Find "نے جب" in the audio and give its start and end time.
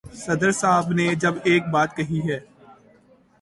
0.91-1.33